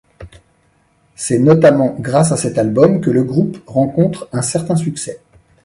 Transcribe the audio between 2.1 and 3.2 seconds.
à cet album que